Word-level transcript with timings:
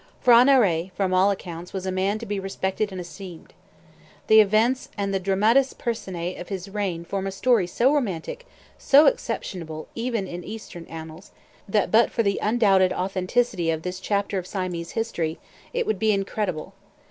P'hra 0.25 0.43
Narai, 0.43 0.91
from 0.93 1.13
all 1.13 1.29
accounts, 1.29 1.73
was 1.73 1.85
a 1.85 1.91
man 1.91 2.17
to 2.17 2.25
be 2.25 2.39
respected 2.39 2.91
and 2.91 2.99
esteemed. 2.99 3.53
The 4.25 4.39
events 4.41 4.89
and 4.97 5.13
the 5.13 5.19
dramatis 5.19 5.73
personae 5.73 6.37
of 6.37 6.49
his 6.49 6.67
reign 6.67 7.05
form 7.05 7.27
a 7.27 7.31
story 7.31 7.67
so 7.67 7.93
romantic, 7.93 8.47
so 8.79 9.05
exceptional 9.05 9.87
even 9.93 10.25
in 10.25 10.43
Eastern 10.43 10.85
annals, 10.85 11.33
that, 11.69 11.91
but 11.91 12.09
for 12.09 12.23
the 12.23 12.39
undoubted 12.41 12.91
authenticity 12.91 13.69
of 13.69 13.83
this 13.83 13.99
chapter 13.99 14.39
of 14.39 14.47
Siamese 14.47 14.93
history, 14.93 15.37
it 15.71 15.85
would 15.85 15.99
be 15.99 16.11
incredible. 16.11 16.73